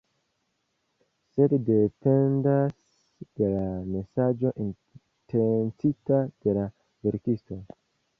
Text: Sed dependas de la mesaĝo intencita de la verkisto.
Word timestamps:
Sed 1.33 1.51
dependas 1.65 2.71
de 3.41 3.49
la 3.57 3.65
mesaĝo 3.89 4.53
intencita 4.65 6.23
de 6.47 6.57
la 6.61 6.65
verkisto. 7.09 7.59